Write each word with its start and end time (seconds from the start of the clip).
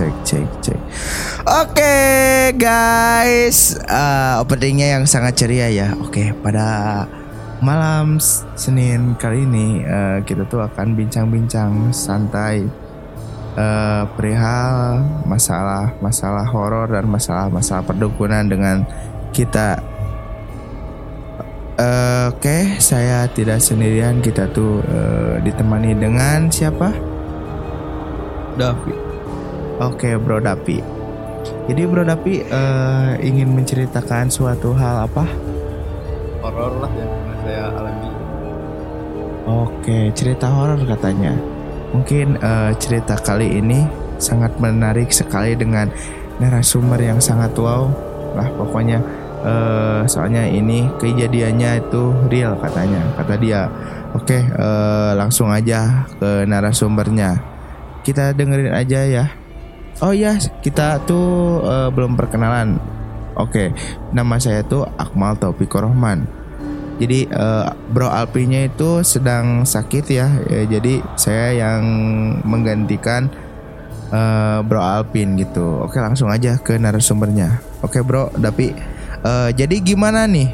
cek 0.00 0.14
cek 0.24 0.48
cek. 0.64 0.80
Oke 1.44 1.96
guys, 2.56 3.76
uh, 3.84 4.40
openingnya 4.40 4.96
yang 4.96 5.04
sangat 5.04 5.36
ceria 5.36 5.68
ya. 5.68 5.92
Oke 6.00 6.32
pada 6.40 7.04
malam 7.60 8.16
Senin 8.56 9.12
kali 9.20 9.44
ini 9.44 9.84
uh, 9.84 10.24
kita 10.24 10.48
tuh 10.48 10.64
akan 10.64 10.96
bincang-bincang 10.96 11.92
santai 11.92 12.64
uh, 13.60 14.08
perihal 14.16 15.04
masalah 15.28 15.92
masalah 16.00 16.48
horor 16.48 16.88
dan 16.88 17.04
masalah 17.04 17.52
masalah 17.52 17.84
perdukunan 17.84 18.48
dengan 18.48 18.88
kita. 19.36 19.84
Uh, 21.76 22.32
Oke, 22.32 22.44
okay, 22.44 22.62
saya 22.76 23.24
tidak 23.32 23.60
sendirian. 23.64 24.20
Kita 24.20 24.48
tuh 24.52 24.84
uh, 24.84 25.40
ditemani 25.40 25.96
dengan 25.96 26.52
siapa? 26.52 26.92
Davi. 28.60 28.99
Oke, 29.80 30.12
Bro 30.20 30.44
Dapi. 30.44 30.76
Jadi 31.64 31.82
Bro 31.88 32.04
Dapi 32.04 32.44
uh, 32.52 33.16
ingin 33.16 33.48
menceritakan 33.56 34.28
suatu 34.28 34.76
hal 34.76 35.08
apa? 35.08 35.24
Horor 36.44 36.84
lah 36.84 36.92
yang 36.92 37.08
pernah 37.08 37.36
saya 37.40 37.62
alami. 37.72 38.08
Oke, 39.48 39.98
cerita 40.12 40.52
horor 40.52 40.84
katanya. 40.84 41.32
Mungkin 41.96 42.36
uh, 42.44 42.76
cerita 42.76 43.16
kali 43.16 43.56
ini 43.56 43.88
sangat 44.20 44.52
menarik 44.60 45.08
sekali 45.16 45.56
dengan 45.56 45.88
narasumber 46.36 47.00
yang 47.00 47.16
sangat 47.16 47.56
wow. 47.56 47.88
Lah 48.36 48.52
pokoknya 48.60 49.00
uh, 49.40 50.04
soalnya 50.04 50.44
ini 50.44 50.92
kejadiannya 51.00 51.88
itu 51.88 52.12
real 52.28 52.52
katanya, 52.60 53.00
kata 53.16 53.34
dia. 53.40 53.64
Oke, 54.12 54.44
uh, 54.60 55.16
langsung 55.16 55.48
aja 55.48 56.04
ke 56.20 56.44
narasumbernya 56.44 57.40
kita 58.04 58.36
dengerin 58.36 58.76
aja 58.76 59.00
ya. 59.08 59.24
Oh 60.00 60.16
ya, 60.16 60.32
kita 60.64 60.96
tuh 61.04 61.60
uh, 61.60 61.92
belum 61.92 62.16
perkenalan. 62.16 62.80
Oke, 63.36 63.68
nama 64.16 64.40
saya 64.40 64.64
tuh 64.64 64.88
Akmal 64.96 65.36
Taufik 65.36 65.68
Rohman. 65.76 66.24
Jadi 66.96 67.28
uh, 67.28 67.72
Bro 67.92 68.08
Alpinya 68.08 68.64
itu 68.64 69.04
sedang 69.04 69.64
sakit 69.64 70.04
ya, 70.08 70.28
ya 70.48 70.64
jadi 70.68 71.04
saya 71.16 71.52
yang 71.52 71.80
menggantikan 72.44 73.28
uh, 74.08 74.64
Bro 74.64 74.80
Alpin 74.80 75.36
gitu. 75.36 75.84
Oke, 75.84 76.00
langsung 76.00 76.32
aja 76.32 76.56
ke 76.56 76.80
narasumbernya. 76.80 77.60
Oke, 77.84 78.00
Bro, 78.00 78.32
tapi 78.40 78.72
uh, 79.20 79.52
jadi 79.52 79.84
gimana 79.84 80.24
nih 80.24 80.52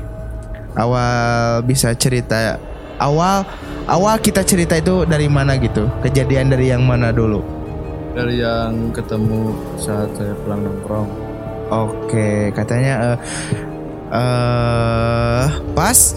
awal 0.75 1.63
bisa 1.63 1.95
cerita 1.95 2.59
awal 2.99 3.47
awal 3.87 4.19
kita 4.19 4.43
cerita 4.43 4.75
itu 4.75 5.07
dari 5.07 5.31
mana 5.31 5.55
gitu? 5.59 5.87
Kejadian 6.03 6.51
dari 6.51 6.71
yang 6.71 6.83
mana 6.83 7.15
dulu? 7.15 7.66
Dari 8.17 8.41
yang 8.41 8.97
ketemu 8.97 9.53
saat 9.77 10.09
saya 10.17 10.33
pulang 10.41 10.65
nongkrong. 10.65 11.09
Oke, 11.69 12.49
katanya 12.57 13.13
uh, 13.13 13.19
uh, 14.09 15.45
pas 15.77 16.17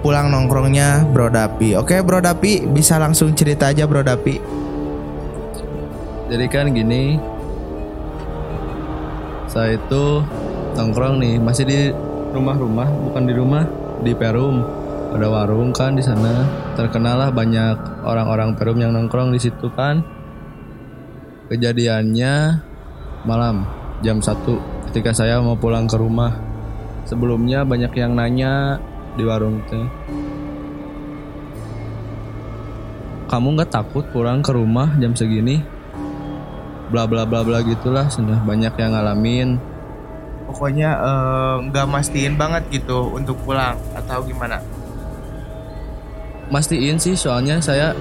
pulang 0.00 0.32
nongkrongnya 0.32 1.04
Bro 1.12 1.36
Dapi. 1.36 1.76
Oke, 1.76 2.00
Bro 2.00 2.24
Dapi 2.24 2.64
bisa 2.64 2.96
langsung 2.96 3.36
cerita 3.36 3.68
aja 3.68 3.84
Bro 3.84 4.08
Dapi. 4.08 4.40
Jadi 6.32 6.46
kan 6.48 6.72
gini, 6.72 7.20
saya 9.44 9.76
itu 9.76 10.24
nongkrong 10.80 11.20
nih 11.20 11.36
masih 11.44 11.68
di 11.68 11.92
rumah-rumah, 12.32 12.88
bukan 13.12 13.22
di 13.28 13.34
rumah, 13.36 13.68
di 14.00 14.16
Perum 14.16 14.64
ada 15.12 15.28
warung 15.30 15.70
kan 15.76 15.94
di 15.94 16.02
sana 16.02 16.42
terkenal 16.74 17.20
lah 17.20 17.30
banyak 17.30 18.02
orang-orang 18.02 18.56
Perum 18.58 18.80
yang 18.82 18.96
nongkrong 18.96 19.30
di 19.30 19.38
situ 19.38 19.70
kan 19.70 20.02
kejadiannya 21.48 22.62
malam 23.28 23.68
jam 24.00 24.20
1 24.20 24.88
ketika 24.92 25.10
saya 25.12 25.40
mau 25.40 25.56
pulang 25.58 25.84
ke 25.84 25.96
rumah. 25.98 26.32
Sebelumnya 27.04 27.68
banyak 27.68 27.92
yang 28.00 28.16
nanya 28.16 28.80
di 29.18 29.22
warung 29.28 29.60
teh. 29.68 29.84
Kamu 33.28 33.58
nggak 33.58 33.72
takut 33.72 34.04
pulang 34.08 34.40
ke 34.40 34.56
rumah 34.56 34.96
jam 34.96 35.12
segini? 35.12 35.60
Bla 36.88 37.04
bla 37.04 37.28
bla 37.28 37.44
bla 37.44 37.60
gitulah 37.60 38.08
sudah 38.08 38.40
banyak 38.44 38.72
yang 38.80 38.96
ngalamin. 38.96 39.60
Pokoknya 40.48 40.96
nggak 41.68 41.86
uh, 41.88 41.92
mastiin 41.92 42.40
banget 42.40 42.64
gitu 42.72 43.12
untuk 43.12 43.36
pulang 43.44 43.76
atau 43.92 44.24
gimana? 44.24 44.60
Mastiin 46.48 46.96
sih 46.96 47.16
soalnya 47.16 47.60
saya 47.60 47.92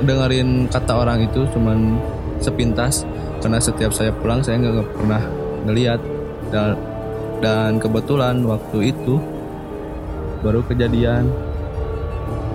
dengerin 0.00 0.70
kata 0.72 0.96
orang 0.96 1.28
itu 1.28 1.44
cuman 1.52 2.00
sepintas. 2.40 3.06
Karena 3.40 3.60
setiap 3.60 3.94
saya 3.94 4.12
pulang 4.12 4.44
saya 4.44 4.58
nggak 4.60 4.90
pernah 4.96 5.22
ngeliat. 5.68 6.00
Dan 6.50 6.76
dan 7.40 7.78
kebetulan 7.80 8.42
waktu 8.44 8.92
itu 8.92 9.20
baru 10.44 10.60
kejadian. 10.66 11.30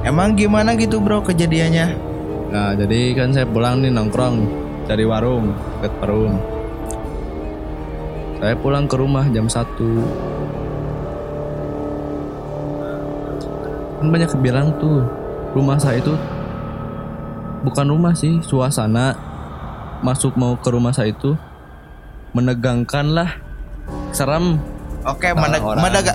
Emang 0.05 0.37
gimana 0.37 0.77
gitu 0.77 1.01
bro 1.01 1.23
kejadiannya? 1.25 1.87
Nah 2.53 2.77
jadi 2.77 3.17
kan 3.17 3.33
saya 3.33 3.49
pulang 3.49 3.81
nih 3.81 3.89
nongkrong 3.89 4.65
cari 4.85 5.01
warung 5.01 5.49
ke 5.81 5.89
perum 5.97 6.37
saya 8.37 8.53
pulang 8.53 8.85
ke 8.85 8.93
rumah 9.01 9.25
jam 9.33 9.49
1 9.49 9.57
kan 13.97 14.07
banyak 14.13 14.29
bilang 14.45 14.69
tuh 14.77 15.01
rumah 15.57 15.81
saya 15.81 15.97
itu 15.97 16.13
bukan 17.65 17.89
rumah 17.89 18.13
sih 18.13 18.37
suasana 18.45 19.17
masuk 20.05 20.37
mau 20.37 20.53
ke 20.61 20.69
rumah 20.69 20.93
saya 20.93 21.09
itu 21.09 21.33
menegangkan 22.37 23.09
lah 23.09 23.29
serem 24.13 24.61
oke 25.01 25.27
meneg 25.33 25.61
meneg 25.65 26.05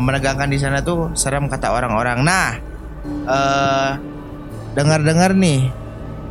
menegangkan 0.00 0.48
di 0.48 0.56
sana 0.56 0.80
tuh 0.80 1.12
serem 1.12 1.52
kata 1.52 1.68
orang-orang. 1.68 2.24
Nah 2.24 2.56
uh, 3.28 3.90
dengar-dengar 4.72 5.36
nih 5.36 5.68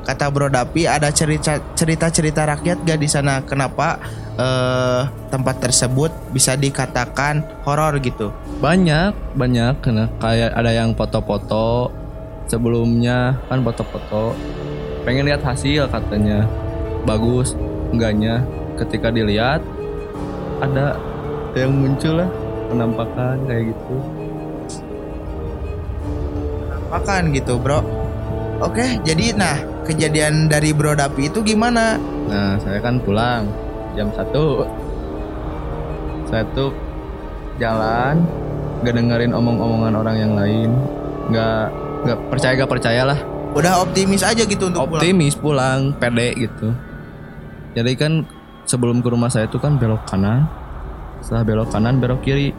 kata 0.06 0.30
Bro 0.30 0.54
Dapi 0.54 0.86
ada 0.86 1.10
cerita 1.10 1.58
cerita 1.74 2.10
cerita 2.14 2.46
rakyat 2.46 2.86
gak 2.86 3.00
di 3.02 3.10
sana? 3.10 3.42
Kenapa 3.42 3.98
uh, 4.38 5.10
tempat 5.34 5.62
tersebut 5.62 6.14
bisa 6.30 6.54
dikatakan 6.54 7.42
horor 7.66 7.98
gitu? 8.00 8.30
Banyak 8.62 9.14
banyak. 9.34 9.82
Karena 9.82 10.06
kayak 10.22 10.52
ada 10.54 10.72
yang 10.72 10.94
foto-foto. 10.94 11.90
Sebelumnya 12.46 13.34
kan 13.50 13.66
foto-foto. 13.66 14.38
Pengen 15.02 15.26
lihat 15.26 15.42
hasil 15.42 15.90
katanya 15.90 16.46
bagus. 17.06 17.54
Enggaknya 17.94 18.44
ketika 18.76 19.14
dilihat 19.14 19.64
ada 20.60 21.00
yang 21.56 21.72
muncul 21.72 22.20
lah 22.20 22.30
penampakan 22.68 23.38
kayak 23.48 23.72
gitu. 23.72 23.96
Penampakan 26.66 27.24
gitu 27.32 27.54
bro. 27.62 27.80
Oke 28.60 29.00
jadi 29.06 29.36
nah 29.36 29.56
kejadian 29.86 30.50
dari 30.52 30.74
bro 30.74 30.98
Dapi 30.98 31.30
itu 31.32 31.40
gimana? 31.46 31.96
Nah 32.28 32.60
saya 32.60 32.82
kan 32.84 33.00
pulang 33.00 33.48
jam 33.96 34.12
satu. 34.12 34.66
Saya 36.28 36.44
tuh 36.58 36.74
jalan 37.62 38.26
gak 38.84 38.98
dengerin 38.98 39.32
omong-omongan 39.32 39.94
orang 39.96 40.18
yang 40.20 40.34
lain. 40.36 40.70
Nggak 41.32 41.66
nggak 42.06 42.20
percaya 42.34 42.54
gak 42.60 42.72
percaya 42.72 43.02
lah. 43.08 43.20
Udah 43.56 43.88
optimis 43.88 44.20
aja 44.20 44.44
gitu 44.44 44.68
untuk 44.68 44.84
optimis 44.84 45.32
pulang, 45.40 45.96
pulang 45.96 46.00
pede 46.02 46.36
gitu 46.36 46.76
jadi 47.76 47.92
kan 48.00 48.24
sebelum 48.64 49.04
ke 49.04 49.12
rumah 49.12 49.28
saya 49.28 49.52
itu 49.52 49.60
kan 49.60 49.76
belok 49.76 50.08
kanan. 50.08 50.48
Setelah 51.20 51.44
belok 51.44 51.70
kanan 51.76 52.00
belok 52.00 52.24
kiri. 52.24 52.56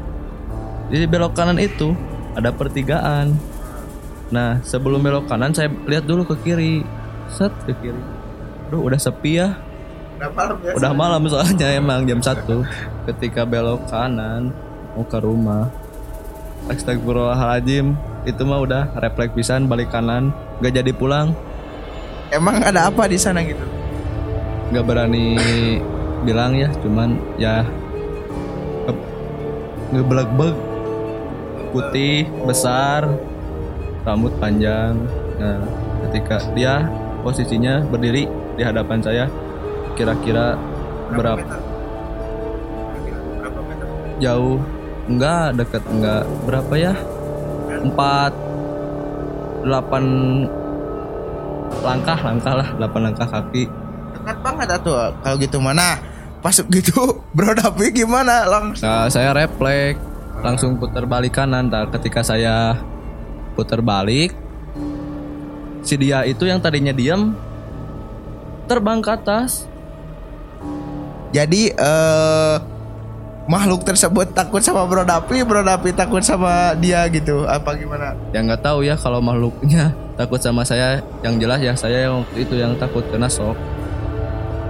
Jadi 0.93 1.05
belok 1.09 1.33
kanan 1.33 1.57
itu 1.57 1.97
ada 2.37 2.53
pertigaan. 2.53 3.33
Nah 4.29 4.61
sebelum 4.61 5.01
belok 5.01 5.25
kanan 5.25 5.57
saya 5.57 5.73
lihat 5.89 6.05
dulu 6.05 6.29
ke 6.29 6.37
kiri. 6.45 6.85
Set 7.33 7.51
ke 7.65 7.73
kiri. 7.81 8.03
Aduh 8.69 8.85
udah 8.85 9.01
sepi 9.01 9.41
ya. 9.41 9.57
Udah 10.21 10.31
malam 10.33 10.57
ya 10.61 10.73
udah 10.77 10.93
malam 10.93 11.21
soalnya 11.33 11.69
emang 11.73 12.05
jam 12.05 12.21
satu. 12.21 12.61
Ketika 13.09 13.49
belok 13.49 13.89
kanan 13.89 14.53
mau 14.93 15.05
ke 15.09 15.17
rumah. 15.17 15.73
Astagfirullahaladzim 16.69 17.97
itu 18.27 18.43
mah 18.45 18.61
udah 18.61 18.83
refleks 19.01 19.33
pisan 19.33 19.65
balik 19.65 19.89
kanan. 19.89 20.29
Gak 20.61 20.77
jadi 20.77 20.93
pulang. 20.93 21.33
Emang 22.29 22.61
ada 22.61 22.91
apa 22.91 23.07
di 23.09 23.17
sana 23.17 23.41
gitu 23.41 23.76
nggak 24.73 24.85
berani 24.87 25.39
bilang 26.27 26.59
ya 26.59 26.69
cuman 26.83 27.15
ya 27.39 27.63
ngebelag-beg 29.95 30.57
putih 31.71 32.27
besar 32.43 33.07
rambut 34.03 34.35
panjang. 34.39 34.99
Nah 35.39 35.63
ketika 36.07 36.43
dia 36.55 36.91
posisinya 37.23 37.83
berdiri 37.87 38.27
di 38.55 38.63
hadapan 38.63 39.03
saya 39.03 39.27
kira-kira 39.99 40.59
berapa, 41.15 41.43
berapa 43.43 43.63
jauh. 44.19 44.59
Enggak 45.07 45.55
deket 45.55 45.83
enggak 45.87 46.27
berapa 46.43 46.75
ya? 46.75 46.95
Empat 47.87 48.33
delapan 49.63 50.05
langkah 51.83 52.19
langkah 52.23 52.55
lah 52.59 52.69
delapan 52.79 53.01
langkah 53.11 53.29
kaki 53.31 53.71
Dekat 54.27 54.43
banget 54.43 54.69
atuh 54.75 55.15
kalau 55.23 55.39
gitu 55.39 55.63
mana? 55.63 56.03
Pas 56.43 56.59
gitu 56.59 56.99
Bro 57.37 57.55
Dapi 57.55 57.95
gimana 57.95 58.43
langsung? 58.51 58.83
Nah, 58.83 59.07
saya 59.07 59.31
refleks 59.31 60.03
langsung 60.43 60.75
putar 60.83 61.07
balik 61.07 61.39
kanan. 61.39 61.71
Nah, 61.71 61.87
ketika 61.95 62.27
saya 62.27 62.75
putar 63.55 63.79
balik, 63.79 64.35
si 65.87 65.95
dia 65.95 66.27
itu 66.27 66.43
yang 66.43 66.59
tadinya 66.59 66.91
diam 66.91 67.39
terbang 68.67 68.99
ke 68.99 69.15
atas. 69.15 69.71
Jadi 71.31 71.71
eh 71.71 72.57
makhluk 73.47 73.87
tersebut 73.87 74.35
takut 74.35 74.59
sama 74.59 74.91
Bro 74.91 75.07
Dapi, 75.07 75.47
Bro 75.47 75.63
Dapi 75.63 75.95
takut 75.95 76.27
sama 76.27 76.75
dia 76.75 77.07
gitu. 77.15 77.47
Apa 77.47 77.79
gimana? 77.79 78.19
Ya 78.35 78.43
nggak 78.43 78.59
tahu 78.59 78.83
ya 78.83 78.99
kalau 78.99 79.23
makhluknya 79.23 79.95
takut 80.19 80.43
sama 80.43 80.67
saya. 80.67 80.99
Yang 81.23 81.47
jelas 81.47 81.61
ya 81.63 81.73
saya 81.79 82.11
yang 82.11 82.27
waktu 82.27 82.43
itu 82.43 82.59
yang 82.59 82.75
takut 82.75 83.07
kena 83.07 83.31
shock. 83.31 83.55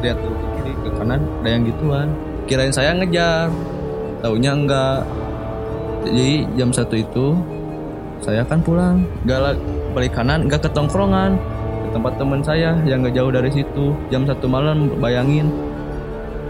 Lihat 0.05 0.17
tuh 0.21 0.33
ke 0.33 0.47
kiri 0.61 0.73
ke 0.85 0.91
kanan 0.97 1.21
ada 1.43 1.49
yang 1.49 1.63
gituan. 1.65 2.09
Kirain 2.47 2.75
saya 2.75 2.95
ngejar, 2.95 3.51
taunya 4.23 4.53
enggak. 4.55 5.03
Jadi 6.07 6.47
jam 6.55 6.71
satu 6.71 6.95
itu 6.95 7.35
saya 8.23 8.47
kan 8.47 8.63
pulang, 8.63 9.03
la- 9.27 9.59
balik 9.93 10.15
kanan, 10.15 10.47
nggak 10.47 10.63
ke 10.63 10.71
tongkrongan 10.71 11.35
ke 11.83 11.89
tempat 11.91 12.13
teman 12.15 12.41
saya 12.47 12.79
yang 12.87 13.03
nggak 13.03 13.15
jauh 13.19 13.33
dari 13.35 13.51
situ. 13.51 13.93
Jam 14.15 14.23
satu 14.23 14.47
malam 14.47 14.91
bayangin 15.03 15.51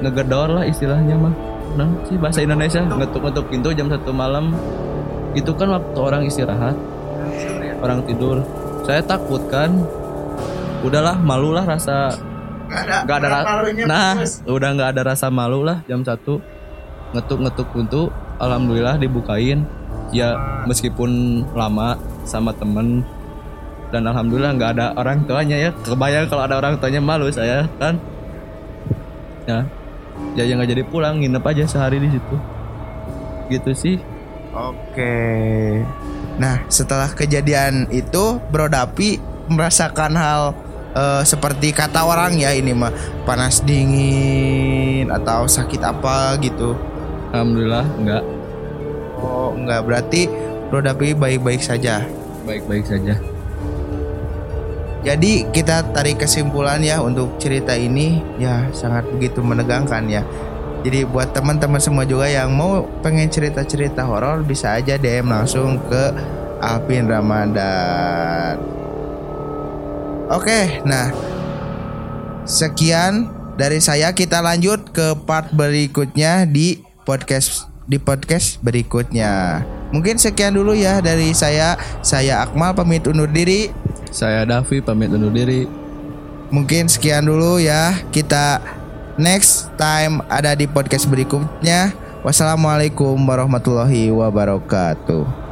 ngegedor 0.04 0.52
lah 0.52 0.64
istilahnya 0.68 1.16
mah. 1.16 1.34
Nah, 1.76 1.88
sih 2.08 2.16
bahasa 2.16 2.40
Indonesia 2.40 2.80
ngetuk-ngetuk 2.84 3.52
pintu 3.52 3.68
jam 3.72 3.88
satu 3.88 4.08
malam 4.08 4.52
itu 5.36 5.52
kan 5.52 5.68
waktu 5.68 5.98
orang 6.00 6.22
istirahat 6.24 6.72
orang 7.84 8.00
tidur 8.08 8.40
saya 8.88 9.04
takut 9.04 9.44
kan 9.52 9.84
udahlah 10.80 11.20
malu 11.20 11.52
lah 11.52 11.68
rasa 11.68 12.16
nggak 12.66 13.18
ada 13.22 13.28
ra- 13.30 13.46
nah 13.86 14.18
udah 14.46 14.68
nggak 14.74 14.90
ada 14.96 15.02
rasa 15.14 15.26
malu 15.30 15.62
lah 15.62 15.82
jam 15.86 16.02
satu. 16.02 16.42
Ngetuk 17.14 17.38
ngetuk 17.42 17.68
pintu 17.72 18.02
alhamdulillah 18.42 18.98
dibukain. 18.98 19.64
Ya 20.14 20.34
meskipun 20.66 21.42
lama 21.54 21.98
sama 22.26 22.54
temen. 22.54 23.06
Dan 23.94 24.02
alhamdulillah 24.10 24.52
nggak 24.58 24.70
ada 24.78 24.86
orang 24.98 25.22
tuanya 25.24 25.56
ya. 25.56 25.70
Kebayang 25.86 26.26
kalau 26.26 26.42
ada 26.42 26.58
orang 26.58 26.78
tuanya 26.82 26.98
malu 26.98 27.30
saya 27.30 27.70
kan. 27.78 27.98
Ya 29.46 29.62
ya 30.34 30.42
yang 30.44 30.58
nggak 30.58 30.70
jadi 30.74 30.84
pulang 30.86 31.22
nginep 31.22 31.44
aja 31.46 31.64
sehari 31.66 32.02
di 32.02 32.10
situ. 32.10 32.36
Gitu 33.50 33.70
sih. 33.74 33.96
Oke. 34.56 35.14
Nah, 36.40 36.64
setelah 36.68 37.12
kejadian 37.12 37.88
itu, 37.92 38.40
Bro 38.52 38.72
Dapi 38.72 39.20
merasakan 39.48 40.12
hal 40.16 40.42
eh, 40.96 41.22
seperti 41.22 41.76
kata 41.76 42.00
orang 42.02 42.40
ya 42.40 42.56
ini 42.56 42.72
mah 42.72 42.90
panas 43.28 43.60
dingin 43.60 45.12
atau 45.12 45.44
sakit 45.44 45.84
apa 45.84 46.40
gitu. 46.40 46.72
alhamdulillah 47.30 47.84
nggak 48.00 48.24
Oh, 49.16 49.56
enggak 49.56 49.80
berarti 49.88 50.28
Bro 50.68 50.84
Dapi 50.84 51.16
baik-baik 51.16 51.64
saja. 51.64 52.04
baik-baik 52.44 52.84
saja 52.86 53.16
Jadi 55.06 55.46
kita 55.54 55.86
tarik 55.94 56.18
kesimpulan 56.18 56.82
ya 56.82 56.98
untuk 56.98 57.38
cerita 57.38 57.78
ini 57.78 58.18
ya 58.42 58.66
sangat 58.74 59.06
begitu 59.06 59.38
menegangkan 59.38 60.02
ya. 60.10 60.26
Jadi 60.82 61.06
buat 61.06 61.30
teman-teman 61.30 61.78
semua 61.78 62.02
juga 62.02 62.26
yang 62.26 62.50
mau 62.50 62.82
pengen 63.06 63.30
cerita-cerita 63.30 64.02
horor 64.02 64.42
bisa 64.42 64.74
aja 64.74 64.98
DM 64.98 65.30
langsung 65.30 65.78
ke 65.86 66.10
Alvin 66.58 67.06
Ramadan. 67.06 68.35
Oke, 70.26 70.82
nah 70.82 71.14
sekian 72.42 73.30
dari 73.54 73.78
saya 73.78 74.10
kita 74.10 74.42
lanjut 74.42 74.90
ke 74.90 75.14
part 75.22 75.54
berikutnya 75.54 76.42
di 76.50 76.82
podcast 77.06 77.70
di 77.86 78.02
podcast 78.02 78.58
berikutnya. 78.58 79.62
Mungkin 79.94 80.18
sekian 80.18 80.58
dulu 80.58 80.74
ya 80.74 80.98
dari 80.98 81.30
saya. 81.30 81.78
Saya 82.02 82.42
Akmal 82.42 82.74
pamit 82.74 83.06
undur 83.06 83.30
diri. 83.30 83.70
Saya 84.10 84.42
Davi 84.42 84.82
pamit 84.82 85.14
undur 85.14 85.30
diri. 85.30 85.70
Mungkin 86.50 86.90
sekian 86.90 87.22
dulu 87.22 87.62
ya. 87.62 87.94
Kita 88.10 88.58
next 89.14 89.70
time 89.78 90.26
ada 90.26 90.58
di 90.58 90.66
podcast 90.66 91.06
berikutnya. 91.06 91.94
Wassalamualaikum 92.26 93.14
warahmatullahi 93.14 94.10
wabarakatuh. 94.10 95.45